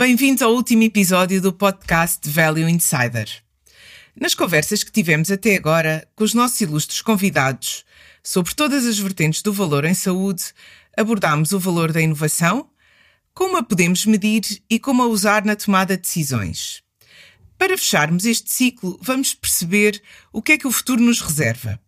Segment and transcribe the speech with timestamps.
[0.00, 3.28] Bem-vindos ao último episódio do podcast Value Insider.
[4.18, 7.84] Nas conversas que tivemos até agora com os nossos ilustres convidados
[8.22, 10.54] sobre todas as vertentes do valor em saúde,
[10.96, 12.70] abordámos o valor da inovação,
[13.34, 16.82] como a podemos medir e como a usar na tomada de decisões.
[17.58, 21.78] Para fecharmos este ciclo, vamos perceber o que é que o futuro nos reserva.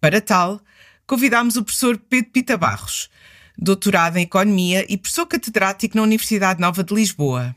[0.00, 0.60] Para tal,
[1.04, 3.10] convidámos o professor Pedro Pita Barros,
[3.56, 7.54] doutorado em Economia e professor catedrático na Universidade Nova de Lisboa.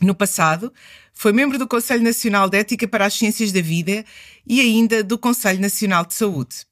[0.00, 0.72] No passado,
[1.12, 4.04] foi membro do Conselho Nacional de Ética para as Ciências da Vida
[4.46, 6.66] e ainda do Conselho Nacional de Saúde.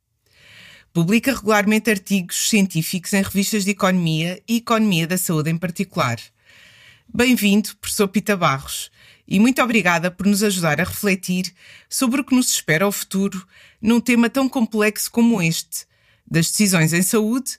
[0.93, 6.19] Publica regularmente artigos científicos em revistas de economia e economia da saúde em particular.
[7.15, 8.91] Bem-vindo, professor Pita Barros,
[9.27, 11.55] e muito obrigada por nos ajudar a refletir
[11.89, 13.46] sobre o que nos espera ao futuro
[13.80, 15.87] num tema tão complexo como este,
[16.27, 17.59] das decisões em saúde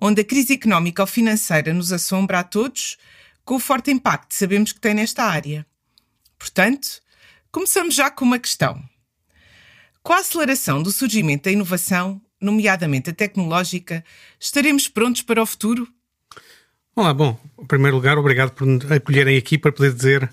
[0.00, 2.96] onde a crise económica ou financeira nos assombra a todos,
[3.44, 5.66] com o forte impacto que sabemos que tem nesta área.
[6.38, 7.00] Portanto,
[7.50, 8.82] começamos já com uma questão.
[10.02, 14.04] Com a aceleração do surgimento da inovação, nomeadamente a tecnológica,
[14.38, 15.88] estaremos prontos para o futuro?
[16.94, 20.30] Olá, bom, em primeiro lugar, obrigado por me acolherem aqui para poder dizer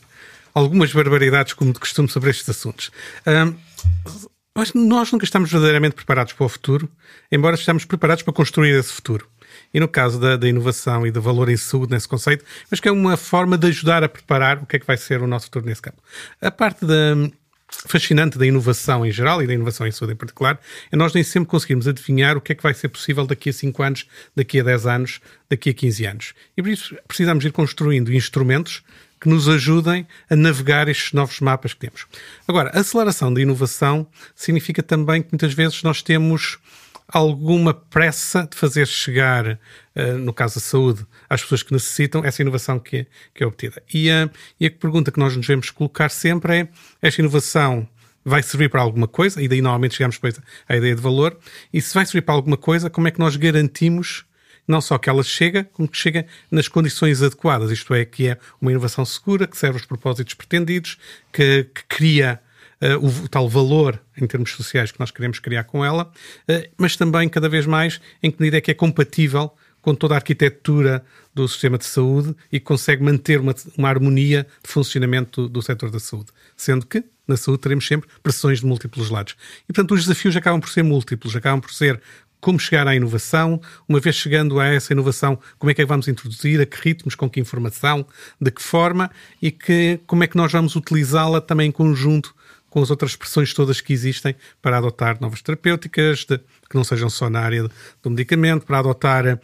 [0.54, 2.92] algumas barbaridades, como de costume, sobre estes assuntos.
[3.28, 3.56] Um,
[4.74, 6.90] nós nunca estamos verdadeiramente preparados para o futuro,
[7.32, 9.28] embora estejamos preparados para construir esse futuro.
[9.74, 12.88] E no caso da, da, inovação e do valor em saúde nesse conceito, mas que
[12.88, 15.46] é uma forma de ajudar a preparar o que é que vai ser o nosso
[15.46, 16.02] futuro nesse campo.
[16.42, 17.16] A parte da,
[17.88, 20.60] fascinante da inovação em geral e da inovação em saúde em particular
[20.92, 23.54] é nós nem sempre conseguimos adivinhar o que é que vai ser possível daqui a
[23.54, 26.34] 5 anos, daqui a 10 anos, daqui a 15 anos.
[26.56, 28.84] E por isso precisamos ir construindo instrumentos
[29.20, 32.06] que nos ajudem a navegar estes novos mapas que temos.
[32.48, 36.60] Agora, aceleração da inovação significa também que muitas vezes nós temos
[37.08, 39.60] alguma pressa de fazer chegar,
[39.96, 43.48] uh, no caso da saúde, às pessoas que necessitam essa inovação que é, que é
[43.48, 43.82] obtida.
[43.94, 44.30] E, uh,
[44.60, 46.68] e a pergunta que nós nos devemos colocar sempre é:
[47.02, 47.88] esta inovação
[48.24, 49.42] vai servir para alguma coisa?
[49.42, 51.38] E daí normalmente chegamos depois à ideia de valor.
[51.72, 54.26] E se vai servir para alguma coisa, como é que nós garantimos
[54.68, 58.38] não só que ela chega, como que chega nas condições adequadas, isto é, que é
[58.60, 60.98] uma inovação segura, que serve aos propósitos pretendidos,
[61.32, 62.42] que, que cria
[63.02, 66.12] o, o, tal valor em termos sociais que nós queremos criar com ela,
[66.50, 70.16] uh, mas também cada vez mais em que medida é que é compatível com toda
[70.16, 75.50] a arquitetura do sistema de saúde e consegue manter uma, uma harmonia de funcionamento do,
[75.50, 76.32] do setor da saúde.
[76.58, 79.36] Sendo que na saúde teremos sempre pressões de múltiplos lados.
[79.64, 82.02] E, portanto, os desafios acabam por ser múltiplos, acabam por ser
[82.46, 83.60] como chegar à inovação,
[83.90, 87.16] uma vez chegando a essa inovação, como é que a vamos introduzir, a que ritmos,
[87.16, 88.06] com que informação,
[88.40, 89.10] de que forma?
[89.42, 92.35] E que, como é que nós vamos utilizá-la também em conjunto
[92.76, 97.10] com as outras expressões todas que existem para adotar novas terapêuticas, de, que não sejam
[97.10, 97.70] só na área
[98.04, 99.40] do medicamento, para adotar eh,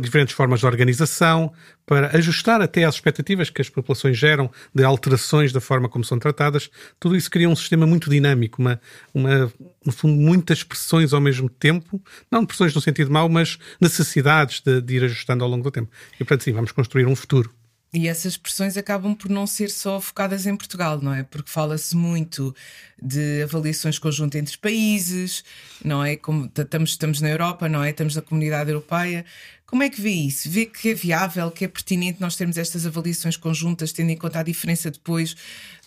[0.00, 1.52] diferentes formas de organização,
[1.84, 6.16] para ajustar até às expectativas que as populações geram de alterações da forma como são
[6.16, 6.70] tratadas.
[7.00, 8.80] Tudo isso cria um sistema muito dinâmico, uma,
[9.12, 9.52] uma,
[9.84, 14.80] no fundo, muitas pressões ao mesmo tempo, não pressões no sentido mau, mas necessidades de,
[14.80, 15.90] de ir ajustando ao longo do tempo.
[16.14, 17.52] E, portanto, sim, vamos construir um futuro.
[17.92, 21.24] E essas pressões acabam por não ser só focadas em Portugal, não é?
[21.24, 22.54] Porque fala-se muito
[23.02, 25.42] de avaliações conjuntas entre países,
[25.84, 26.16] não é?
[26.16, 27.90] Como estamos, estamos na Europa, não é?
[27.90, 29.24] Estamos na comunidade europeia.
[29.70, 30.50] Como é que vê isso?
[30.50, 34.40] Vê que é viável, que é pertinente nós termos estas avaliações conjuntas, tendo em conta
[34.40, 35.36] a diferença depois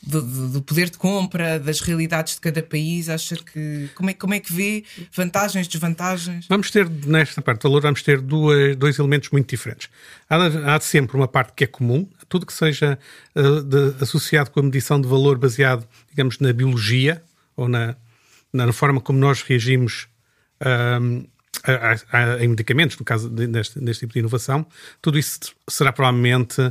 [0.01, 0.21] do,
[0.51, 3.09] do, poder de compra, das realidades de cada país?
[3.09, 3.89] Acha que.
[3.93, 6.47] Como é, como é que vê vantagens, desvantagens?
[6.47, 9.89] Vamos ter, nesta parte do valor, vamos ter duas, dois elementos muito diferentes.
[10.29, 12.97] Há, há sempre uma parte que é comum, tudo que seja
[13.35, 17.22] uh, de, associado com a medição de valor baseado, digamos, na biologia
[17.53, 17.97] ou na,
[18.53, 20.07] na forma como nós reagimos.
[21.63, 24.66] A, a, em medicamentos, no caso deste, deste, tipo de inovação,
[25.02, 25.40] tudo isso
[25.70, 26.61] será provavelmente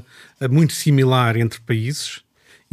[0.40, 2.22] eh, muito similar entre países,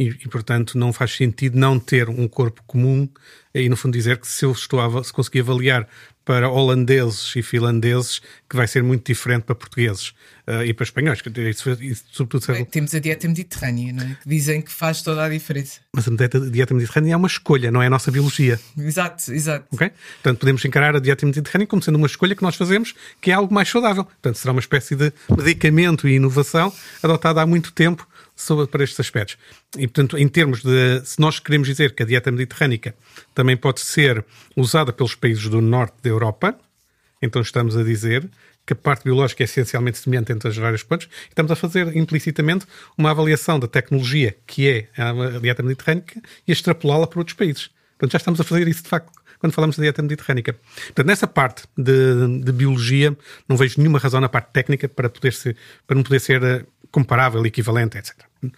[0.00, 3.06] e, e, portanto não faz sentido não ter um corpo comum
[3.54, 5.86] e no fundo dizer que se eu estou a, se conseguir avaliar
[6.24, 10.10] para holandeses e finlandeses que vai ser muito diferente para portugueses
[10.46, 11.20] uh, e para espanhóis.
[11.50, 14.16] Isso, isso, sobretudo, Bem, temos a dieta mediterrânea, não é?
[14.22, 15.80] que dizem que faz toda a diferença.
[15.92, 18.60] Mas a dieta, a dieta mediterrânea é uma escolha, não é a nossa biologia.
[18.78, 19.66] Exato, exato.
[19.72, 19.90] Okay?
[20.22, 23.34] Portanto, podemos encarar a dieta mediterrânea como sendo uma escolha que nós fazemos, que é
[23.34, 24.04] algo mais saudável.
[24.04, 26.72] Portanto, será uma espécie de medicamento e inovação
[27.02, 28.06] adotada há muito tempo
[28.40, 29.36] sobre, para estes aspectos.
[29.76, 31.02] E, portanto, em termos de.
[31.04, 32.94] Se nós queremos dizer que a dieta mediterrânica
[33.34, 34.24] também pode ser
[34.56, 36.58] usada pelos países do norte da Europa,
[37.20, 38.28] então estamos a dizer
[38.66, 42.66] que a parte biológica é essencialmente semelhante entre as várias e estamos a fazer implicitamente
[42.96, 47.70] uma avaliação da tecnologia que é a dieta mediterrânica e extrapolá-la para outros países.
[47.98, 50.52] Portanto, já estamos a fazer isso de facto quando falamos da dieta mediterrânica.
[50.52, 53.16] Portanto, nessa parte de, de, biologia,
[53.48, 55.56] não vejo nenhuma razão na parte técnica para, poder ser,
[55.86, 58.16] para não poder ser comparável, equivalente, etc.
[58.42, 58.50] Uh,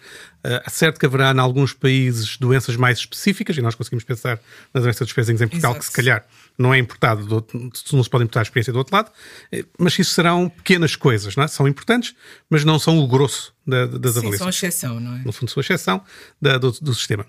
[0.69, 4.39] certo que haverá, em alguns países, doenças mais específicas, e nós conseguimos pensar
[4.73, 5.85] na doença dos pezinhos em Portugal, Exato.
[5.85, 6.25] que se calhar
[6.57, 7.47] não é importado, do,
[7.91, 9.11] não se pode importar a experiência do outro lado,
[9.51, 11.47] eh, mas isso serão pequenas coisas, não é?
[11.47, 12.15] São importantes,
[12.49, 14.37] mas não são o grosso da, das Sim, avaliações.
[14.37, 15.23] são exceção, não é?
[15.23, 16.01] No fundo, são a exceção
[16.41, 17.25] da, do, do sistema.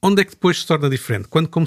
[0.00, 1.26] Onde é que depois se torna diferente?
[1.28, 1.66] Quando, como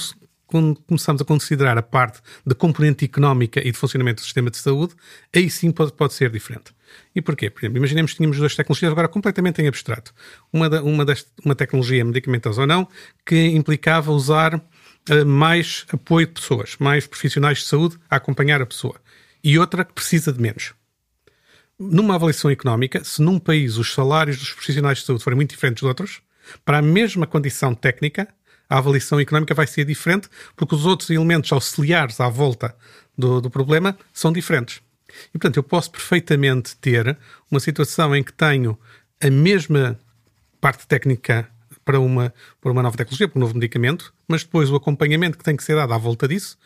[0.50, 4.58] quando começamos a considerar a parte da componente económica e de funcionamento do sistema de
[4.58, 4.96] saúde,
[5.34, 6.74] aí sim pode, pode ser diferente.
[7.16, 7.50] E porquê?
[7.50, 10.14] Por exemplo, imaginemos que tínhamos duas tecnologias agora completamente em abstrato.
[10.52, 12.88] Uma, da, uma, deste, uma tecnologia medicamentosa ou não,
[13.26, 18.66] que implicava usar uh, mais apoio de pessoas, mais profissionais de saúde a acompanhar a
[18.66, 18.96] pessoa.
[19.44, 20.74] E outra que precisa de menos.
[21.78, 25.82] Numa avaliação económica, se num país os salários dos profissionais de saúde forem muito diferentes
[25.82, 26.22] de outros,
[26.66, 28.28] para a mesma condição técnica,
[28.70, 32.76] a avaliação económica vai ser diferente, porque os outros elementos auxiliares à volta
[33.18, 34.82] do, do problema são diferentes.
[35.30, 37.18] E, portanto, eu posso perfeitamente ter
[37.50, 38.78] uma situação em que tenho
[39.22, 40.00] a mesma
[40.62, 41.50] parte técnica
[41.84, 45.44] para uma, para uma nova tecnologia, para um novo medicamento, mas depois o acompanhamento que
[45.44, 46.58] tem que ser dado à volta disso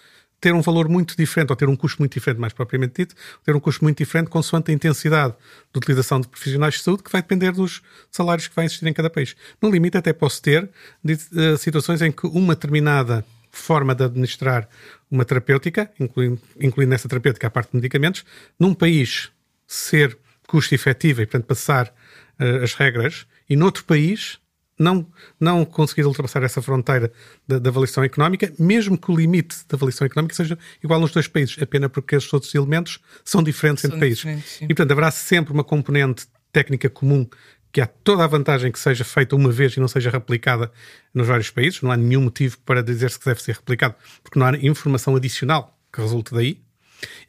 [0.44, 3.56] ter um valor muito diferente, ou ter um custo muito diferente, mais propriamente dito, ter
[3.56, 5.34] um custo muito diferente consoante a intensidade
[5.72, 7.81] de utilização de profissionais de saúde, que vai depender dos
[8.12, 9.38] salários que vai existir em cada país.
[9.62, 10.69] No limite, até posso ter
[11.01, 14.67] de, uh, situações em que uma determinada forma de administrar
[15.09, 18.25] uma terapêutica, incluindo, incluindo nessa terapêutica a parte de medicamentos,
[18.59, 19.31] num país
[19.67, 20.17] ser
[20.47, 21.94] custo efetivo e, portanto, passar
[22.39, 24.39] uh, as regras, e noutro país
[24.77, 25.07] não,
[25.39, 27.13] não conseguir ultrapassar essa fronteira
[27.47, 31.27] da, da, avaliação económica, mesmo que o limite da avaliação económica seja igual nos dois
[31.27, 34.57] países, apenas porque esses outros elementos são diferentes são entre diferentes, países.
[34.57, 34.65] Sim.
[34.65, 37.27] E, portanto, haverá sempre uma componente técnica comum
[37.74, 40.72] que há toda a vantagem que seja feita uma vez e não seja replicada
[41.12, 41.81] nos vários países.
[41.81, 45.75] Não há nenhum motivo para dizer-se que deve ser replicado, porque não há informação adicional
[45.92, 46.62] que resulte daí.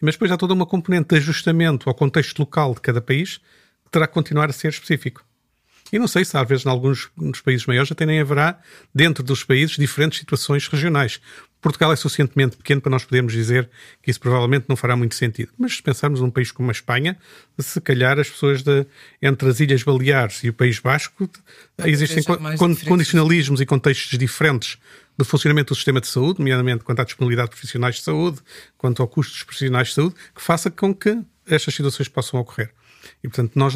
[0.03, 3.91] Mas depois há toda uma componente de ajustamento ao contexto local de cada país que
[3.91, 5.25] terá que continuar a ser específico.
[5.91, 8.61] E não sei se às vezes em alguns nos países maiores até nem haverá,
[8.95, 11.21] dentro dos países, diferentes situações regionais.
[11.65, 13.71] Portugal é suficientemente pequeno para nós podermos dizer
[14.03, 15.51] que isso provavelmente não fará muito sentido.
[15.59, 17.17] Mas se pensarmos num país como a Espanha,
[17.59, 18.87] se calhar as pessoas de,
[19.23, 21.27] entre as Ilhas Baleares e o País Basco
[21.87, 24.77] existem con condicionalismos e contextos diferentes
[25.17, 28.41] do funcionamento do sistema de saúde, nomeadamente quanto à disponibilidade de profissionais de saúde,
[28.77, 32.75] quanto ao custo dos profissionais de saúde, que faça com que estas situações possam ocorrer.
[33.23, 33.75] E, portanto, nós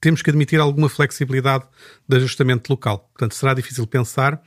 [0.00, 1.64] temos que admitir alguma flexibilidade
[2.08, 3.10] de ajustamento local.
[3.12, 4.40] Portanto, será difícil pensar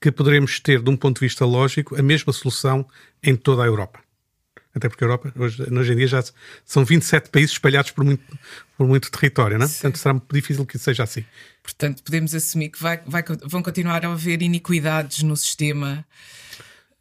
[0.00, 2.86] que poderemos ter, de um ponto de vista lógico, a mesma solução
[3.22, 4.00] em toda a Europa.
[4.74, 6.24] Até porque a Europa, hoje, hoje em dia, já
[6.64, 8.24] são 27 países espalhados por muito,
[8.76, 9.68] por muito território, não é?
[9.68, 11.24] Portanto, será difícil que isso seja assim.
[11.62, 16.06] Portanto, podemos assumir que vai, vai, vão continuar a haver iniquidades no sistema.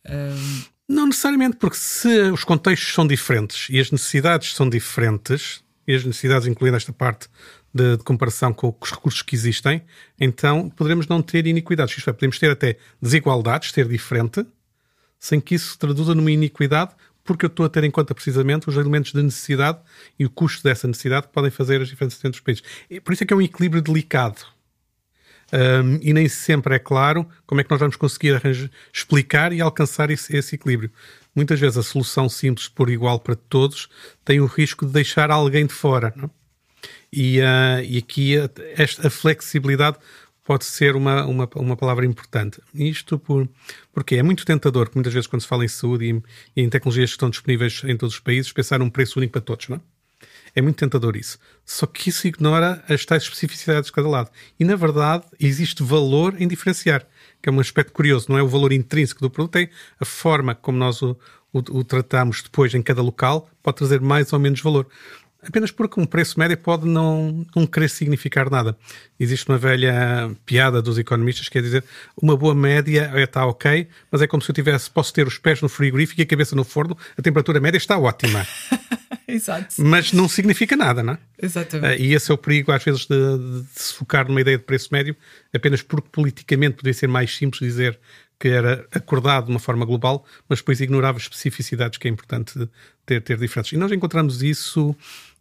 [0.05, 0.63] Um...
[0.87, 6.05] Não necessariamente, porque se os contextos são diferentes e as necessidades são diferentes, e as
[6.05, 7.27] necessidades, incluindo esta parte
[7.73, 9.81] de, de, comparação com os recursos que existem,
[10.19, 11.97] então poderemos não ter iniquidades.
[11.97, 14.45] Isto é, podemos ter até desigualdades, ser diferente,
[15.19, 16.91] sem que isso se traduza numa iniquidade,
[17.23, 19.79] porque eu estou a ter em conta precisamente os elementos de necessidade
[20.17, 22.63] e o custo dessa necessidade que podem fazer as diferenças entre os países.
[23.03, 24.41] Por isso é que é um equilíbrio delicado.
[25.53, 29.59] Um, e nem sempre é claro como é que nós vamos conseguir arranjar, explicar e
[29.59, 30.89] alcançar esse, esse, equilíbrio.
[31.35, 33.89] Muitas vezes a solução simples, por igual para todos,
[34.23, 36.13] tem o risco de deixar alguém de fora.
[36.15, 36.31] Não?
[37.13, 39.97] E, uh, e aqui a, esta, a flexibilidade
[40.43, 42.61] pode ser uma, uma, uma palavra importante.
[42.73, 43.47] Isto por,
[43.93, 47.11] porque é muito tentador, muitas vezes quando se fala em saúde e, e em tecnologias
[47.11, 49.81] que estão disponíveis em todos os países, pensar num preço único para todos, não é?
[50.53, 51.39] É muito tentador isso.
[51.65, 54.29] Só que isso ignora as tais especificidades de cada lado.
[54.59, 57.07] E, na verdade, existe valor em diferenciar,
[57.41, 58.25] que é um aspecto curioso.
[58.29, 61.17] Não é o valor intrínseco do produto, é a forma como nós o,
[61.53, 64.87] o, o tratamos depois em cada local, pode trazer mais ou menos valor
[65.45, 68.77] apenas porque um preço médio pode não, não querer significar nada.
[69.19, 71.83] Existe uma velha piada dos economistas que é dizer
[72.21, 75.61] uma boa média está ok, mas é como se eu tivesse, posso ter os pés
[75.61, 78.45] no frigorífico e a cabeça no forno, a temperatura média está ótima.
[79.27, 79.75] Exato.
[79.79, 81.17] Mas não significa nada, não é?
[81.41, 82.01] Exatamente.
[82.01, 84.63] Uh, e esse é o perigo, às vezes, de, de, se focar numa ideia de
[84.63, 85.15] preço médio,
[85.53, 87.97] apenas porque politicamente poderia ser mais simples dizer
[88.37, 92.67] que era acordado de uma forma global, mas depois ignorava especificidades que é importante
[93.05, 93.71] ter, ter diferentes.
[93.71, 94.95] E nós encontramos isso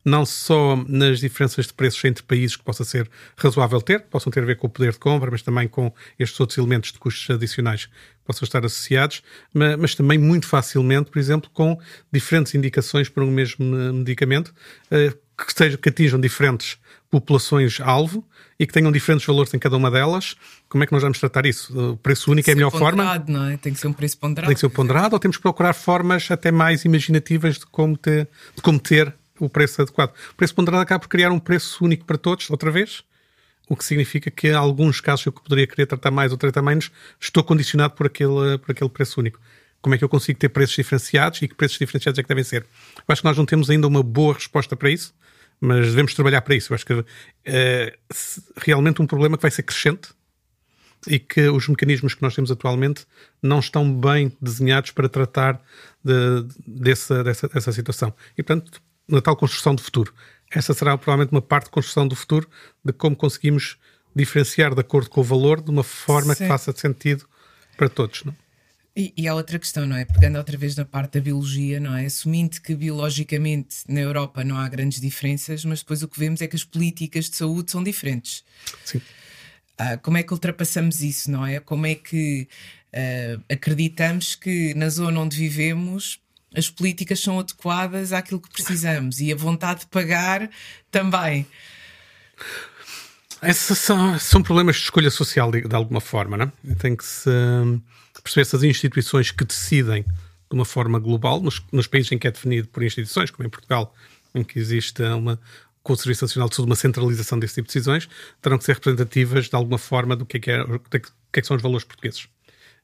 [0.04, 4.42] não só nas diferenças de preços entre países que possa ser razoável ter, possam ter
[4.42, 7.28] a ver com o poder de compra, mas também com estes outros elementos de custos
[7.28, 7.92] adicionais que
[8.24, 11.78] possam estar associados, mas, mas também muito facilmente, por exemplo, com
[12.12, 14.54] diferentes indicações para um mesmo medicamento,
[14.90, 16.78] eh, que, estejam, que atinjam diferentes
[17.10, 18.24] populações-alvo
[18.58, 20.36] e que tenham diferentes valores em cada uma delas.
[20.68, 21.92] Como é que nós vamos tratar isso?
[21.92, 23.24] O preço único é a melhor forma?
[23.26, 23.56] Não é?
[23.56, 24.48] Tem que ser um preço ponderado.
[24.48, 28.28] Tem que ser ponderado ou temos que procurar formas até mais imaginativas de como ter,
[28.54, 30.14] de como ter o preço adequado.
[30.32, 33.02] O preço ponderado acaba por criar um preço único para todos, outra vez,
[33.68, 36.90] o que significa que, em alguns casos, eu poderia querer tratar mais ou tratar menos,
[37.20, 39.40] estou condicionado por aquele, por aquele preço único.
[39.80, 42.44] Como é que eu consigo ter preços diferenciados e que preços diferenciados é que devem
[42.44, 42.66] ser?
[42.96, 45.14] Eu acho que nós não temos ainda uma boa resposta para isso,
[45.60, 46.72] mas devemos trabalhar para isso.
[46.72, 47.04] Eu acho que
[47.44, 47.96] é
[48.56, 50.10] realmente um problema que vai ser crescente
[51.06, 53.06] e que os mecanismos que nós temos atualmente
[53.42, 55.62] não estão bem desenhados para tratar
[56.04, 58.12] de, dessa, dessa, dessa situação.
[58.36, 60.14] E, portanto, na tal construção do futuro.
[60.50, 62.48] Essa será provavelmente uma parte de construção do futuro
[62.84, 63.76] de como conseguimos
[64.14, 66.44] diferenciar de acordo com o valor de uma forma Sim.
[66.44, 67.26] que faça sentido
[67.76, 68.24] para todos.
[68.24, 68.34] Não?
[68.96, 70.04] E, e há outra questão, não é?
[70.04, 72.06] Pegando outra vez na parte da biologia, não é?
[72.06, 76.48] Assumindo que biologicamente na Europa não há grandes diferenças, mas depois o que vemos é
[76.48, 78.44] que as políticas de saúde são diferentes.
[78.84, 79.00] Sim.
[79.78, 81.60] Ah, como é que ultrapassamos isso, não é?
[81.60, 82.48] Como é que
[82.92, 86.19] uh, acreditamos que na zona onde vivemos
[86.54, 90.50] as políticas são adequadas àquilo que precisamos e a vontade de pagar
[90.90, 91.46] também.
[93.42, 96.74] Esses são, são problemas de escolha social, de, de alguma forma, não é?
[96.74, 97.80] Tem que se hum,
[98.22, 102.26] perceber se as instituições que decidem de uma forma global, nos, nos, países em que
[102.26, 103.94] é definido por instituições, como em Portugal,
[104.34, 105.40] em que existe uma,
[105.82, 108.08] com o Serviço Nacional de Saúde uma centralização desse tipo de decisões,
[108.42, 111.40] terão que ser representativas de alguma forma do que é que, é, do que, é
[111.40, 112.28] que são os valores portugueses.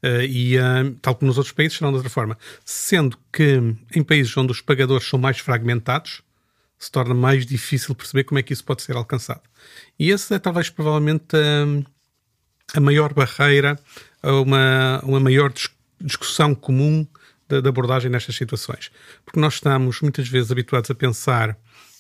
[0.03, 2.39] Uh, e, uh, tal como nos outros países, serão de outra forma.
[2.65, 3.61] Sendo que
[3.95, 6.23] em países onde os pagadores são mais fragmentados,
[6.79, 9.43] se torna mais difícil perceber como é que isso pode ser alcançado.
[9.99, 11.85] E esse é talvez provavelmente uh,
[12.75, 13.79] a maior barreira
[14.23, 17.07] a uma, uma maior dis discussão comum
[17.49, 18.91] da abordagem nestas situações.
[19.25, 21.57] Porque nós estamos muitas vezes habituados a pensar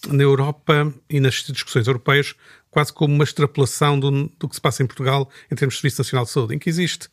[0.09, 2.35] na Europa e nas discussões europeias
[2.71, 6.03] quase como uma extrapolação do, do que se passa em Portugal em termos de Serviço
[6.03, 7.09] Nacional de Saúde, em que existe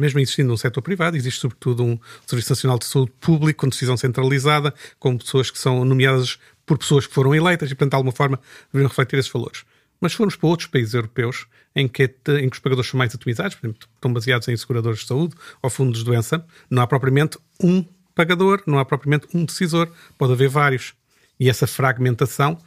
[0.00, 3.96] mesmo existindo um setor privado, existe sobretudo um Serviço Nacional de Saúde Público com decisão
[3.96, 8.12] centralizada, com pessoas que são nomeadas por pessoas que foram eleitas e, portanto, de alguma
[8.12, 8.40] forma,
[8.72, 9.64] deveriam refletir esses valores.
[10.00, 13.14] Mas se formos para outros países europeus, em que, em que os pagadores são mais
[13.14, 16.86] atomizados, por exemplo, estão baseados em seguradores de saúde ou fundos de doença, não há
[16.86, 20.94] propriamente um pagador, não há propriamente um decisor, pode haver vários.
[21.38, 22.58] E essa fragmentação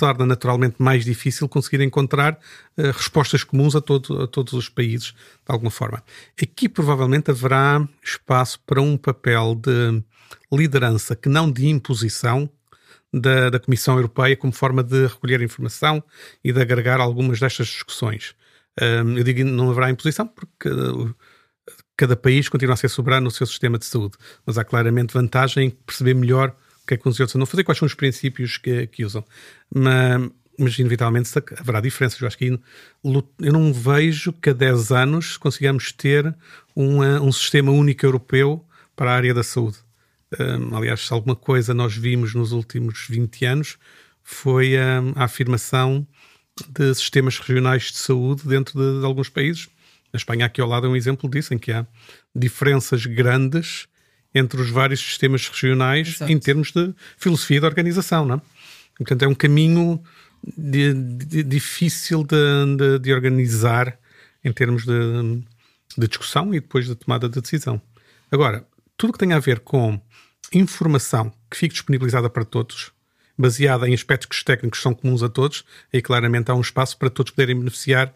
[0.00, 2.38] torna naturalmente mais difícil conseguir encontrar
[2.78, 6.02] uh, respostas comuns a, todo, a todos os países, de alguma forma.
[6.42, 10.02] Aqui provavelmente haverá espaço para um papel de
[10.50, 12.48] liderança que não de imposição
[13.12, 16.02] da, da Comissão Europeia como forma de recolher informação
[16.42, 18.34] e de agregar algumas destas discussões.
[18.80, 21.14] Eu digo não haverá imposição porque uh,
[21.94, 24.16] cada país continua a ser soberano no seu sistema de saúde,
[24.46, 26.56] mas há claramente vantagem em perceber melhor
[26.90, 29.24] que é que uns e outros não fazer, quais são os princípios que, que usam.
[29.72, 32.20] Mas, mas, inevitavelmente, haverá diferenças.
[32.20, 32.60] Eu acho que
[33.04, 36.34] eu não vejo que a 10 anos consigamos ter
[36.74, 38.64] uma, um sistema único europeu
[38.96, 39.78] para a área da saúde.
[40.38, 43.78] Um, aliás, se alguma coisa nós vimos nos últimos 20 anos
[44.22, 46.06] foi um, a afirmação
[46.68, 49.68] de sistemas regionais de saúde dentro de, de alguns países.
[50.12, 51.86] A Espanha aqui ao lado é um exemplo disso, em que há
[52.34, 53.86] diferenças grandes
[54.34, 56.30] entre os vários sistemas regionais Exato.
[56.30, 58.40] em termos de filosofia de organização, não é?
[58.96, 60.02] Portanto, é um caminho
[60.56, 63.98] de, de, difícil de, de, organizar
[64.44, 65.42] em termos de,
[66.08, 67.80] discussão e depois de tomada de decisão.
[68.30, 68.64] Agora,
[68.96, 70.00] tudo que tem a ver com
[70.52, 72.92] informação que fique disponibilizada para todos,
[73.36, 77.10] baseada em aspectos técnicos que são comuns a todos, aí claramente há um espaço para
[77.10, 78.12] todos poderem beneficiar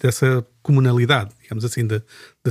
[0.00, 2.02] dessa comunalidade, digamos assim, de,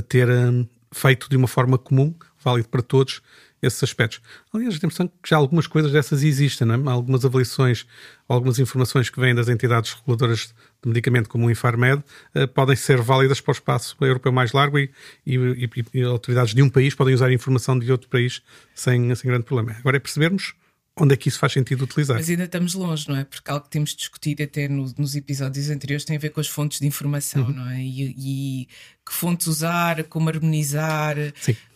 [0.08, 3.22] ter um, feito de uma forma comum válido para todos
[3.66, 4.20] esses aspectos.
[4.52, 6.92] Aliás, impressão que já algumas coisas dessas existem, não é?
[6.92, 7.86] algumas avaliações,
[8.28, 12.02] algumas informações que vêm das entidades reguladoras de medicamento, como o Infarmed,
[12.34, 14.90] uh, podem ser válidas para o espaço europeu mais largo e,
[15.26, 18.42] e, e, e, autoridades de um país podem usar informação de outro país
[18.74, 19.76] sem, sem grande problema.
[19.78, 20.54] Agora é percebermos
[20.96, 22.16] onde é que isso faz sentido utilizar.
[22.16, 23.24] Mas ainda estamos longe, não é?
[23.24, 26.46] Porque algo que temos discutido até no, nos episódios anteriores tem a ver com as
[26.46, 27.52] fontes de informação, uhum.
[27.52, 27.80] não é?
[27.80, 28.68] E, e,
[29.04, 31.16] que fontes usar, como harmonizar.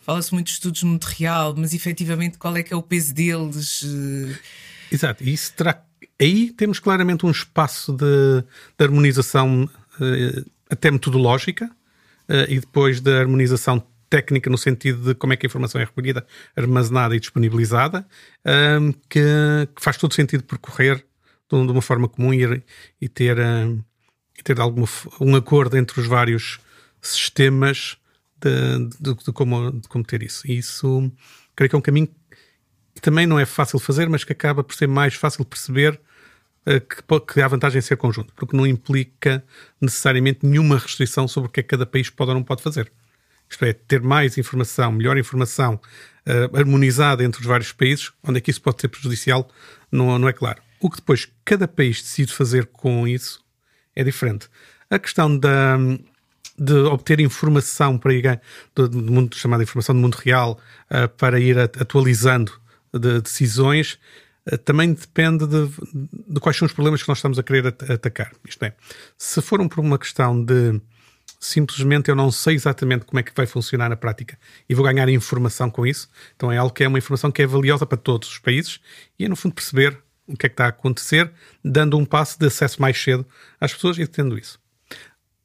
[0.01, 3.85] Fala-se muito de estudos no real, mas efetivamente qual é que é o peso deles?
[4.91, 5.83] Exato, e isso terá.
[6.19, 8.43] Aí temos claramente um espaço de,
[8.77, 15.33] de harmonização uh, até metodológica uh, e depois da harmonização técnica no sentido de como
[15.33, 16.25] é que a informação é recolhida,
[16.55, 18.05] armazenada e disponibilizada,
[18.81, 19.21] um, que,
[19.75, 21.05] que, faz todo sentido percorrer
[21.49, 22.63] de, uma forma comum e,
[22.99, 23.83] e ter, um,
[24.37, 24.87] e ter alguma,
[25.21, 26.59] um acordo entre os vários
[27.01, 27.97] sistemas
[28.41, 30.49] de, de, de, como, de como ter isso.
[30.49, 31.11] E isso
[31.55, 32.09] creio que é um caminho
[32.95, 35.99] que também não é fácil fazer, mas que acaba por ser mais fácil perceber
[36.65, 39.43] uh, que, que há vantagem em ser conjunto, porque não implica
[39.79, 42.91] necessariamente nenhuma restrição sobre o que é que cada país pode ou não pode fazer
[43.49, 45.79] isto é, ter mais informação, melhor informação
[46.27, 49.49] uh, harmonizada entre os vários países, onde é que isso pode ser prejudicial,
[49.91, 50.61] não, não é claro.
[50.79, 53.43] O que depois cada país decide fazer com isso
[53.95, 54.47] é diferente.
[54.89, 55.77] A questão da,
[56.57, 58.41] de obter informação para ir
[58.75, 60.59] do, do mundo chamada informação do mundo real
[60.91, 62.51] uh, para ir atualizando
[62.93, 63.99] de decisões
[64.51, 65.67] uh, também depende de,
[66.27, 68.31] de, quais são os problemas que nós estamos a querer at atacar.
[68.47, 68.73] Isto é,
[69.17, 70.79] se for por uma questão de
[71.39, 75.07] simplesmente eu não sei exatamente como é que vai funcionar na prática e vou ganhar
[75.09, 78.29] informação com isso, então é algo que é uma informação que é valiosa para todos
[78.29, 78.79] os países
[79.17, 81.31] e é no fundo perceber o que é que está a acontecer,
[81.63, 83.25] dando um passo de acesso mais cedo
[83.59, 84.59] às pessoas e tendo isso.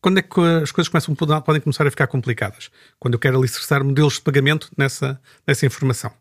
[0.00, 2.70] Quando é que as coisas começam, podem começar a ficar complicadas?
[2.98, 6.12] Quando eu quero alicerçar modelos de pagamento nessa, nessa informação.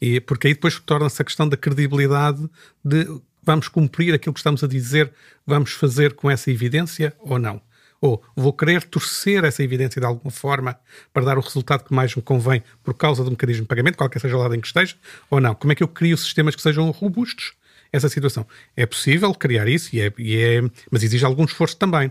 [0.00, 2.48] E porque aí depois torna-se a questão da credibilidade
[2.84, 3.08] de
[3.42, 5.12] vamos cumprir aquilo que estamos a dizer,
[5.44, 7.60] vamos fazer com essa evidência ou não.
[8.00, 10.78] Ou vou querer torcer essa evidência de alguma forma
[11.12, 14.20] para dar o resultado que mais me convém por causa do mecanismo de pagamento, qualquer
[14.20, 14.96] seja o lado em que esteja,
[15.28, 15.54] ou não.
[15.54, 17.52] Como é que eu crio sistemas que sejam robustos
[17.92, 18.46] essa situação.
[18.76, 22.10] É possível criar isso, e é, e é, mas exige algum esforço também.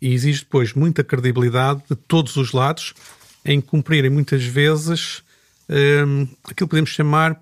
[0.00, 2.94] E exige depois muita credibilidade de todos os lados
[3.44, 5.22] em cumprirem muitas vezes
[5.68, 7.40] um, aquilo que podemos chamar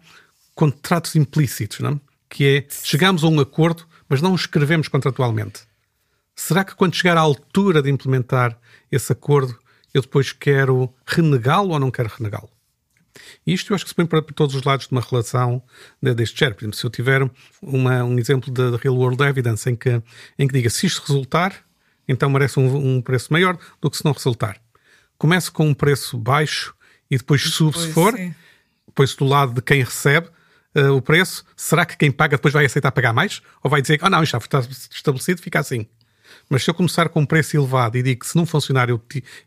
[0.55, 2.01] contratos implícitos, não?
[2.29, 5.63] que é chegamos a um acordo, mas não o escrevemos contratualmente.
[6.39, 8.57] Será que quando chegar à altura de implementar
[8.93, 9.59] esse acordo,
[9.93, 12.49] eu depois quero renegá-lo ou não quero renegá-lo?
[13.45, 15.61] Isto eu acho que se põe para, todos os lados de uma relação
[16.01, 16.55] de, deste género.
[16.55, 17.29] Por exemplo, se eu tiver
[17.61, 20.01] uma, um exemplo de, de, real world evidence em que,
[20.39, 21.57] em que diga se isto resultar,
[22.07, 24.61] então merece um, um, preço maior do que se não resultar.
[25.19, 26.73] Começo com um preço baixo
[27.11, 28.15] e depois sube se for,
[28.87, 30.29] depois do lado de quem recebe
[30.77, 33.43] uh, o preço, será que quem paga depois vai aceitar pagar mais?
[33.61, 35.85] Ou vai dizer, ah não, isto está estabelecido, fica assim.
[36.49, 39.01] Mas se eu começar com um preço elevado e digo que se não funcionar eu,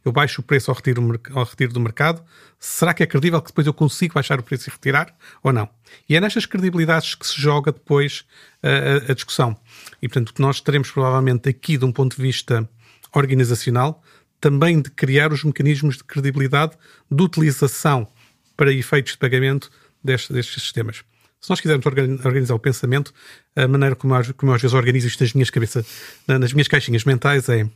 [0.06, 2.24] eu baixo o preço ao retiro, ao retiro do mercado,
[2.60, 5.68] será que é credível que depois eu consigo baixar o preço e retirar ou não?
[6.08, 8.24] E é nestas credibilidades que se joga depois
[8.62, 9.58] a, a, a discussão.
[10.02, 12.70] E portanto, o que nós teremos provavelmente aqui, de um ponto de vista
[13.14, 14.04] organizacional,
[14.40, 16.78] também de criar os mecanismos de credibilidade
[17.10, 18.08] de utilização
[18.56, 19.72] para efeitos de pagamento
[20.04, 21.04] destes, destes sistemas.
[21.42, 23.12] Se nós quisermos organizar o pensamento,
[23.56, 25.86] a maneira como, como eu às vezes organizo isto nas minhas cabeças,
[26.28, 27.68] nas minhas caixinhas mentais, é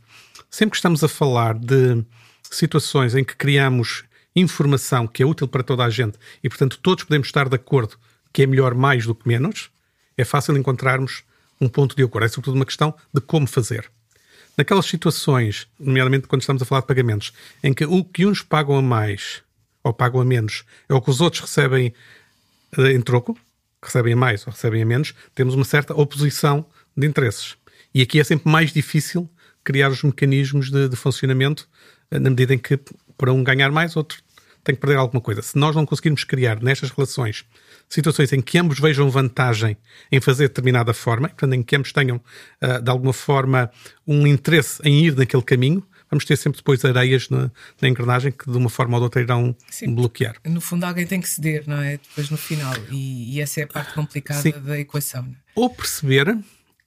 [0.48, 2.04] sempre que estamos a falar de
[2.48, 4.04] situações em que criamos
[4.36, 7.98] informação que é útil para toda a gente e, portanto, todos podemos estar de acordo
[8.32, 9.68] que é melhor mais do que menos,
[10.16, 11.24] é fácil encontrarmos
[11.60, 12.26] um ponto de acordo.
[12.26, 13.90] É sobretudo uma questão de como fazer.
[14.56, 17.32] Naquelas situações, nomeadamente quando estamos a falar de pagamentos,
[17.64, 19.42] em que o que uns pagam a mais
[19.82, 21.92] ou pagam a menos é o que os outros recebem
[22.78, 23.36] eh, em troco,
[23.86, 27.56] recebem mais ou recebem menos, temos uma certa oposição de interesses.
[27.94, 29.28] E aqui é sempre mais difícil
[29.64, 31.68] criar os mecanismos de, de funcionamento
[32.10, 32.78] eh, na medida em que
[33.16, 34.18] para um ganhar mais, outro
[34.62, 35.42] tem que perder alguma coisa.
[35.42, 37.44] Se nós não conseguirmos criar nestas relações
[37.88, 39.76] situações em que ambos vejam vantagem
[40.10, 43.70] em fazer determinada forma, portanto, em que ambos tenham, uh, de alguma forma,
[44.04, 48.50] um interesse em ir naquele caminho, vamos ter sempre depois areias na, na engrenagem que
[48.50, 50.36] de uma forma ou de outra irão Sim, bloquear.
[50.44, 51.98] No fundo, alguém tem que ceder, não é?
[51.98, 52.74] Depois no final.
[52.90, 54.52] E, e essa é a parte complicada Sim.
[54.52, 55.24] da equação.
[55.24, 55.34] É?
[55.54, 56.36] Ou perceber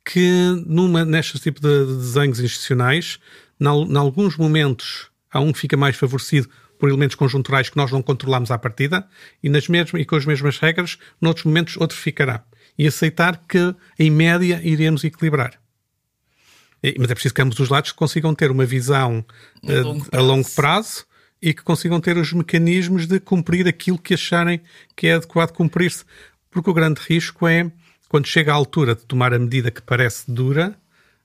[0.05, 3.19] que numa, nestes tipos de desenhos institucionais,
[3.59, 8.01] em alguns momentos, há um que fica mais favorecido por elementos conjunturais que nós não
[8.01, 9.05] controlamos à partida
[9.43, 12.43] e, nas mesmas, e com as mesmas regras, noutros momentos outro ficará.
[12.77, 15.59] E aceitar que, em média, iremos equilibrar.
[16.97, 19.25] Mas é preciso que ambos os lados consigam ter uma visão
[19.67, 21.05] a eh, longo, a longo prazo
[21.41, 24.61] e que consigam ter os mecanismos de cumprir aquilo que acharem
[24.95, 26.03] que é adequado cumprir-se.
[26.51, 27.71] Porque o grande risco é,
[28.07, 30.75] quando chega à altura de tomar a medida que parece dura,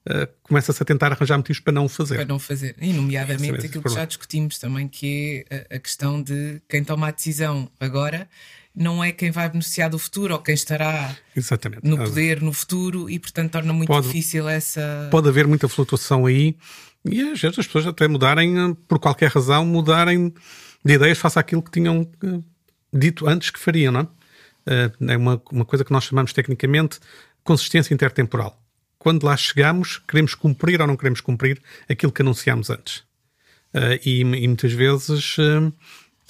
[0.06, 2.16] uh, começa-se a tentar arranjar motivos para não fazer.
[2.16, 2.76] Para não fazer.
[2.80, 6.84] E, nomeadamente, é aquilo que já discutimos também, que é a, a questão de quem
[6.84, 8.28] toma a decisão agora
[8.74, 11.86] não é quem vai beneficiar do futuro ou quem estará Exatamente.
[11.86, 15.08] no poder no futuro e, portanto, torna muito pode, difícil essa.
[15.10, 16.56] Pode haver muita flutuação aí
[17.04, 20.34] e às vezes as pessoas até mudarem, por qualquer razão, mudarem
[20.84, 22.40] de ideias face àquilo que tinham eh,
[22.92, 24.06] dito antes que fariam, não é?
[24.66, 26.98] Eh, é uma, uma coisa que nós chamamos tecnicamente
[27.42, 28.58] consistência intertemporal.
[28.98, 33.04] Quando lá chegamos, queremos cumprir ou não queremos cumprir aquilo que anunciámos antes.
[33.74, 35.72] Uh, e, e, muitas vezes uh,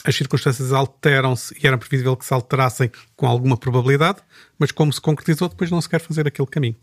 [0.04, 4.18] as circunstâncias alteram-se e era previsível que se alterassem com alguma probabilidade,
[4.58, 6.76] mas como se concretizou, depois não se quer fazer aquele caminho.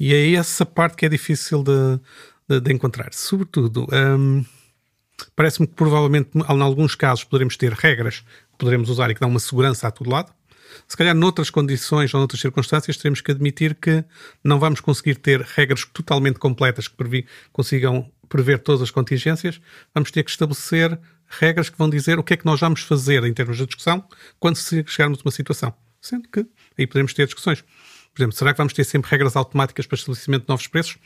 [0.00, 2.00] E é essa parte que é difícil de,
[2.48, 3.12] de, de encontrar.
[3.12, 4.42] Sobretudo, hum,
[5.36, 9.28] parece-me que provavelmente, em alguns casos, poderemos ter regras que poderemos usar e que dão
[9.28, 10.32] uma segurança a todo lado.
[10.88, 14.02] Se calhar, noutras condições ou noutras circunstâncias, teremos que admitir que
[14.42, 19.60] não vamos conseguir ter regras totalmente completas que consigam prever todas as contingências.
[19.94, 23.22] Vamos ter que estabelecer regras que vão dizer o que é que nós vamos fazer
[23.24, 24.02] em termos de discussão
[24.40, 25.74] quando chegarmos a uma situação.
[26.00, 26.46] Sendo que
[26.78, 27.62] aí podemos ter discussões.
[28.14, 30.96] Por exemplo, será que vamos ter sempre regras automáticas para estabelecimento de novos preços?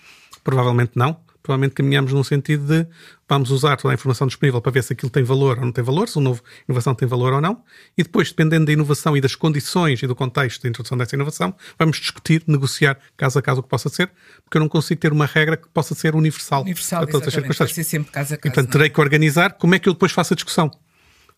[0.42, 2.87] Provavelmente não, provavelmente caminhamos num sentido de
[3.28, 5.82] vamos usar toda a informação disponível para ver se aquilo tem valor ou não tem
[5.82, 7.62] valor, se a nova inovação tem valor ou não,
[7.96, 11.54] e depois, dependendo da inovação e das condições e do contexto da introdução dessa inovação,
[11.78, 14.11] vamos discutir, negociar caso a caso o que possa ser,
[14.44, 17.35] porque eu não consigo ter uma regra que possa ser universal, universal a todas as
[17.35, 17.76] circunstâncias.
[17.76, 18.52] Vai ser sempre caso a caso.
[18.52, 20.70] E, portanto, terei que organizar como é que eu depois faço a discussão.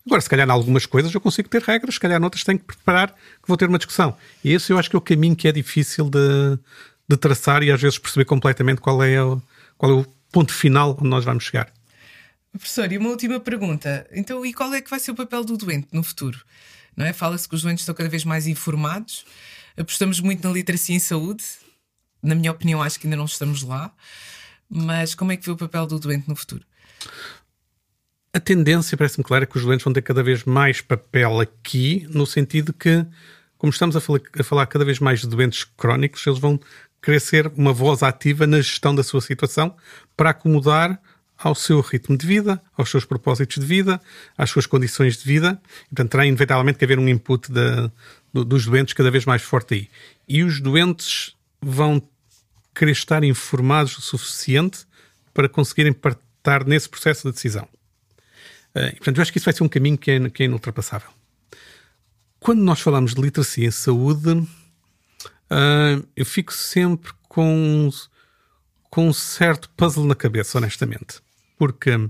[0.05, 2.65] Agora, se calhar, em algumas coisas eu consigo ter regras, se calhar, noutras tenho que
[2.65, 4.15] preparar que vou ter uma discussão.
[4.43, 6.57] E esse eu acho que é o caminho que é difícil de,
[7.07, 9.41] de traçar e às vezes perceber completamente qual é, o,
[9.79, 11.71] qual é o ponto final onde nós vamos chegar.
[12.51, 14.05] Professor, e uma última pergunta.
[14.11, 16.43] Então, e qual é que vai ser o papel do doente no futuro?
[16.97, 17.13] Não é?
[17.13, 19.25] Fala-se que os doentes estão cada vez mais informados,
[19.77, 21.43] apostamos muito na literacia em saúde.
[22.21, 23.93] Na minha opinião, acho que ainda não estamos lá.
[24.69, 26.65] Mas como é que vê o papel do doente no futuro?
[28.33, 32.05] A tendência, parece-me clara, é que os doentes vão ter cada vez mais papel aqui,
[32.09, 33.05] no sentido que,
[33.59, 36.59] como estamos a falar, a falar cada vez mais de doentes crónicos, eles vão
[37.03, 39.75] querer ser uma voz ativa na gestão da sua situação
[40.15, 40.99] para acomodar
[41.37, 44.01] ao seu ritmo de vida, aos seus propósitos de vida,
[44.37, 45.61] às suas condições de vida.
[45.89, 47.49] Portanto, terá inevitavelmente que haver um input
[48.33, 49.89] dos doentes cada vez mais forte aí.
[50.27, 52.01] E os doentes vão
[52.73, 54.85] querer estar informados o suficiente
[55.33, 57.67] para conseguirem partar nesse processo de decisão.
[58.73, 60.45] Eh, e, portanto, eu acho que isso vai ser um caminho que é, que é
[60.45, 61.18] inultrapassável.
[62.39, 67.89] Quando nós falamos de literacia em saúde, uh, eu fico sempre com,
[68.89, 71.21] com um certo puzzle na cabeça, honestamente.
[71.57, 72.09] Porque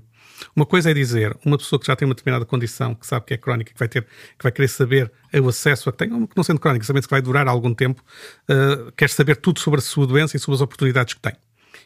[0.55, 3.33] uma coisa é dizer, uma pessoa que já tem uma determinada condição, que sabe que
[3.33, 6.37] é crónica, que vai ter, que vai querer saber o acesso a que tem, que
[6.37, 8.03] não sendo crónica, sabendo que vai durar algum tempo,
[8.49, 11.33] uh, quer saber tudo sobre a sua doença e sobre as oportunidades que tem.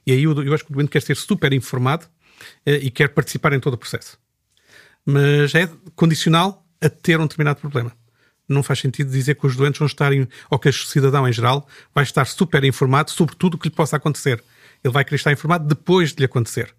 [0.05, 3.07] E aí eu, eu acho que o doente quer ser super informado uh, e quer
[3.07, 4.19] participar em todo o processo.
[5.05, 8.02] Mas é condicional a ter um determinado problema.
[8.53, 10.11] Não faz sentido dizer que os doentes vão estar,
[10.49, 13.75] ou que o cidadão em geral vai estar super informado sobre tudo o que lhe
[13.75, 14.43] possa acontecer.
[14.83, 16.73] Ele vai querer estar informado depois de lhe acontecer.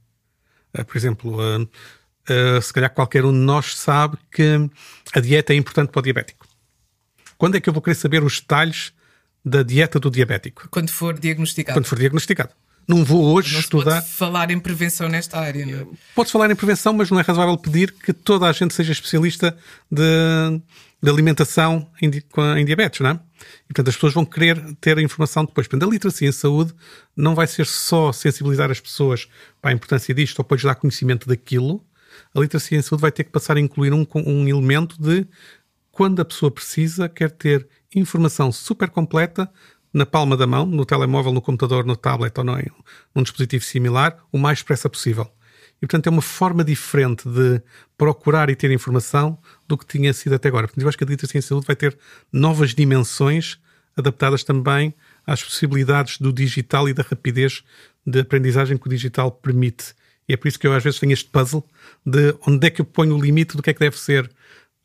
[0.77, 4.71] Uh, por exemplo, uh, uh, se calhar qualquer um de nós sabe que
[5.13, 6.47] a dieta é importante para o diabético.
[7.37, 8.93] Quando é que eu vou querer saber os detalhes
[9.45, 10.69] da dieta do diabético?
[10.71, 11.79] Quando for diagnosticado.
[11.79, 12.51] Quando for diagnosticado.
[12.87, 14.03] Não vou hoje não estudar.
[14.03, 15.87] Pode falar em prevenção nesta área, não é?
[16.15, 19.57] Pode falar em prevenção, mas não é razoável pedir que toda a gente seja especialista
[19.91, 20.03] de,
[21.05, 22.11] de alimentação em,
[22.59, 23.21] em diabetes, não é?
[23.65, 25.69] E, portanto, as pessoas vão querer ter a informação depois.
[25.69, 26.75] Portanto, a literacia em saúde
[27.15, 29.29] não vai ser só sensibilizar as pessoas
[29.61, 31.85] para a importância disto ou depois dar conhecimento daquilo.
[32.35, 35.27] A literacia em saúde vai ter que passar a incluir um, um elemento de
[35.93, 39.51] quando a pessoa precisa, quer ter informação super completa
[39.93, 44.39] na palma da mão, no telemóvel, no computador, no tablet ou num dispositivo similar, o
[44.39, 45.31] mais depressa possível.
[45.85, 47.61] E, portanto, é uma forma diferente de
[47.99, 50.67] procurar e ter informação do que tinha sido até agora.
[50.67, 51.95] Portanto, eu acho que a literacia em saúde vai ter
[52.33, 53.59] novas dimensões
[53.95, 54.95] adaptadas também
[55.27, 57.63] às possibilidades do digital e da rapidez
[58.07, 59.95] de aprendizagem que o digital permite.
[60.27, 61.63] E é por isso que eu às vezes tenho este puzzle
[62.05, 64.25] de onde é que eu ponho o limite do que é que deve ser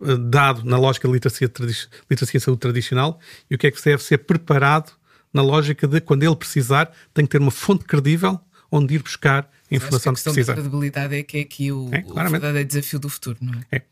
[0.03, 3.81] eh, dado na lógica de literacia, literacia em saúde tradicional e o que é que
[3.81, 4.91] deve ser preparado
[5.33, 8.37] na lógica de quando ele precisar, tem que ter uma fonte credível
[8.71, 10.51] onde ir buscar a informação que, que precisa.
[10.51, 13.77] A credibilidade é que é aqui o, é, o verdadeiro desafio do futuro, não é?
[13.77, 13.83] é?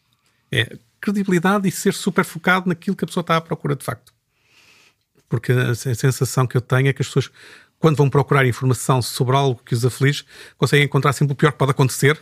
[0.52, 4.14] É credibilidade e ser super focado naquilo que a pessoa está à procura de facto.
[5.30, 7.30] Porque a, a sensação que eu tenho é que as pessoas,
[7.80, 10.26] quando vão procurar informação sobre algo que os aflige,
[10.58, 12.20] conseguem encontrar sempre o pior que pode acontecer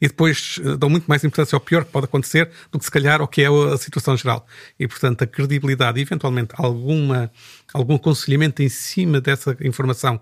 [0.00, 2.90] e depois eh, dão muito mais importância ao pior que pode acontecer do que se
[2.90, 4.46] calhar ao que é a situação geral.
[4.78, 7.30] E, portanto, a credibilidade e, eventualmente, alguma,
[7.72, 10.20] algum aconselhamento em cima dessa informação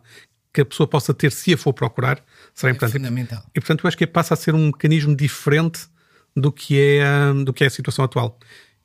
[0.53, 2.23] que a pessoa possa ter se a for procurar
[2.55, 2.97] será é importante.
[2.97, 3.45] fundamental.
[3.55, 5.87] E, portanto, eu acho que passa a ser um mecanismo diferente
[6.35, 7.05] do que é,
[7.45, 8.39] do que é a situação atual.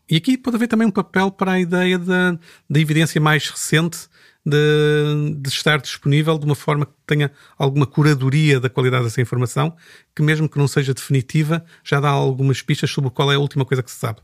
[0.10, 2.38] E aqui pode haver também um papel para a ideia da,
[2.70, 4.10] da evidência mais recente
[4.46, 9.76] de, de, estar disponível de uma forma que tenha alguma curadoria da qualidade dessa informação,
[10.14, 13.64] que mesmo que não seja definitiva, já dá algumas pistas sobre qual é a última
[13.64, 14.20] coisa que se sabe.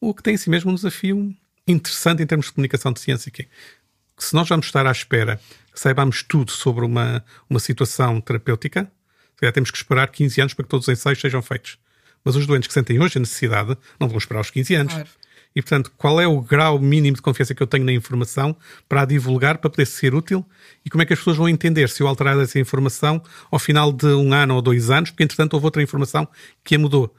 [0.00, 1.34] O que tem em si mesmo um desafio
[1.66, 4.92] interessante em termos de comunicação de ciência, que, é, que se nós vamos estar à
[4.92, 5.40] espera
[5.74, 8.90] saibamos tudo sobre uma, uma situação terapêutica,
[9.42, 11.78] já temos que esperar 15 anos para que todos os ensaios sejam feitos.
[12.24, 14.94] Mas os doentes que sentem hoje a necessidade não vão esperar os 15 anos.
[14.94, 15.08] Claro.
[15.54, 18.56] E, portanto, qual é o grau mínimo de confiança que eu tenho na informação
[18.88, 20.44] para a divulgar, para poder ser útil?
[20.84, 23.92] E como é que as pessoas vão entender se eu alterar essa informação ao final
[23.92, 26.26] de um ano ou dois anos, porque, entretanto, houve outra informação
[26.64, 27.14] que a mudou?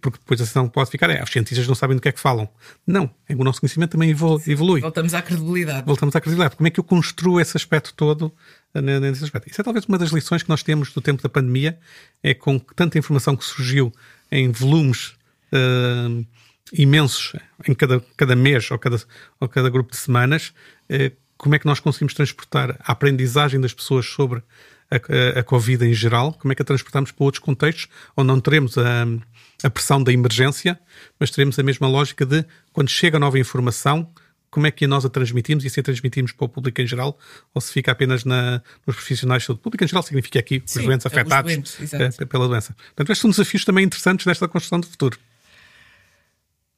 [0.00, 2.20] Porque depois a sensação pode ficar é, os cientistas não sabem do que é que
[2.20, 2.48] falam.
[2.86, 4.80] Não, é o nosso conhecimento também evolui.
[4.80, 5.86] Voltamos à credibilidade.
[5.86, 6.56] Voltamos à credibilidade.
[6.56, 8.32] Como é que eu construo esse aspecto todo
[8.72, 9.50] eh, nesse aspecto?
[9.50, 11.78] Isso é talvez uma das lições que nós temos do tempo da pandemia,
[12.22, 13.92] é com tanta informação que surgiu
[14.30, 15.14] em volumes
[15.52, 16.26] uh,
[16.72, 17.34] imensos
[17.68, 19.00] em cada, cada mês ou cada,
[19.38, 20.54] ou cada grupo de semanas,
[20.90, 24.42] uh, como é que nós conseguimos transportar a aprendizagem das pessoas sobre
[24.90, 28.40] a, a, Covid em geral, como é que a transportamos para outros contextos, onde não
[28.40, 29.06] teremos a,
[29.64, 30.78] a pressão da emergência,
[31.18, 34.12] mas teremos a mesma lógica de quando chega nova informação,
[34.50, 37.18] como é que nós a transmitimos e se a transmitimos para o público em geral
[37.52, 39.62] ou se fica apenas na, nos profissionais de saúde.
[39.62, 42.74] Público em geral significa aqui Sim, os doentes afetados os doentes, é, pela doença.
[42.74, 45.18] Portanto, estes são desafios também interessantes desta construção do futuro.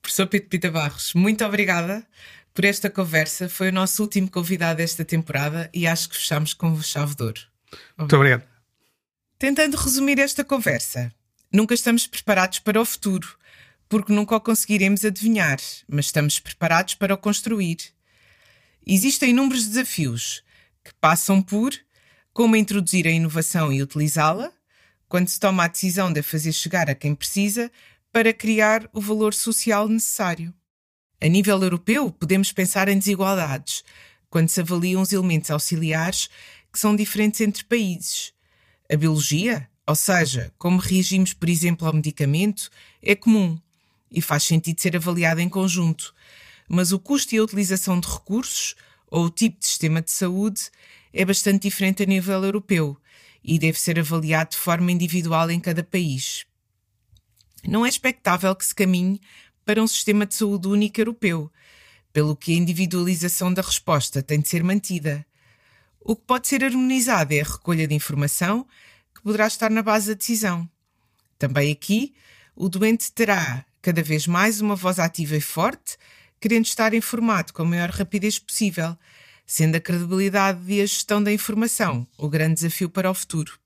[0.01, 2.07] Professor Pito Pita Barros, muito obrigada
[2.55, 3.49] por esta conversa.
[3.49, 7.41] Foi o nosso último convidado desta temporada e acho que fechamos com chave de ouro.
[7.99, 8.45] Muito obrigado.
[9.39, 11.13] Tentando resumir esta conversa,
[11.57, 13.37] nunca estamos preparados para o futuro
[13.89, 17.79] porque nunca o conseguiremos adivinhar, mas estamos preparados para o construir.
[18.87, 20.43] Existem inúmeros desafios
[20.85, 21.73] que passam por
[22.33, 24.53] como introduzir a inovação e utilizá-la,
[25.09, 27.71] quando se toma a decisão de a fazer chegar a quem precisa
[28.13, 30.53] para criar o valor social necessário.
[31.23, 33.83] A nível europeu, podemos pensar em desigualdades,
[34.29, 36.29] quando se avaliam os elementos auxiliares
[36.73, 38.35] que são diferentes entre países.
[38.93, 42.71] A biologia, ou seja, como reagimos, por exemplo, ao medicamento,
[43.01, 43.59] é comum,
[44.11, 46.15] e faz sentido ser avaliada em conjunto,
[46.69, 48.75] mas o custo e a utilização de recursos
[49.09, 50.71] ou o tipo de sistema de saúde
[51.13, 52.97] é bastante diferente a nível europeu
[53.43, 56.45] e deve ser avaliado de forma individual em cada país.
[57.65, 59.21] Não é expectável que se caminhe
[59.65, 61.51] para um sistema de saúde único europeu,
[62.13, 65.25] pelo que a individualização da resposta tem de ser mantida.
[66.01, 68.67] O que pode ser harmonizado é a recolha de informação
[69.27, 70.71] poderá estar na base da decisão.
[71.37, 72.15] Também aqui,
[72.55, 75.97] o doente terá cada vez mais uma voz ativa e forte,
[76.41, 78.97] querendo estar informado com a maior rapidez possível,
[79.45, 83.59] sendo a credibilidade e a gestão da informação o grande desafio para o futuro.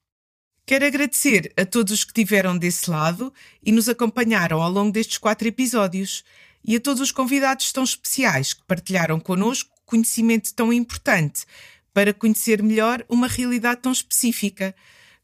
[0.64, 3.31] Quero agradecer a todos os que estiveram desse lado
[3.62, 6.25] e nos acompanharam ao longo destes quatro episódios
[6.64, 11.44] e a todos os convidados tão especiais que partilharam connosco conhecimento tão importante
[11.92, 14.75] para conhecer melhor uma realidade tão específica.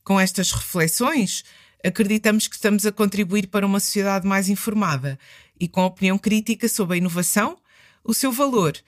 [0.07, 1.45] Com estas reflexões,
[1.85, 5.19] acreditamos que estamos a contribuir para uma sociedade mais informada
[5.59, 7.59] e com opinião crítica sobre a inovação,
[8.05, 8.81] o seu valor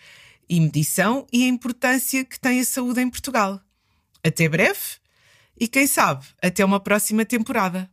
[0.48, 3.61] e medição e a importância que tem a saúde em Portugal.
[4.22, 4.78] Até breve
[5.59, 7.90] e quem sabe, até uma próxima temporada.